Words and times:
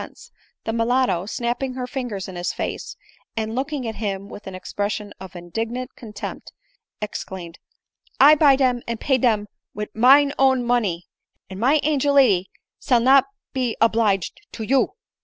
ense— 0.01 0.31
the 0.65 0.73
mulatto, 0.73 1.27
snapping 1.27 1.75
her 1.75 1.85
fingers 1.85 2.27
in 2.27 2.35
his 2.35 2.51
face, 2.51 2.95
and 3.37 3.51
ooking 3.51 3.85
at 3.87 3.97
him 3.97 4.27
with 4.27 4.47
an 4.47 4.55
expression 4.55 5.13
of 5.19 5.35
indignant 5.35 5.95
contempt, 5.95 6.51
exclaimed," 7.01 7.59
I 8.19 8.33
buy 8.33 8.55
dern, 8.55 8.81
and 8.87 8.99
pay 8.99 9.17
for 9.17 9.21
dem 9.21 9.45
wid 9.75 9.89
mine 9.93 10.33
nown 10.39 10.63
money; 10.65 11.05
and 11.51 11.59
my 11.59 11.79
angel 11.83 12.15
lady 12.15 12.49
sail 12.79 12.99
no 12.99 13.21
be 13.53 13.77
oblige 13.79 14.33
to 14.53 14.63
you 14.63 14.93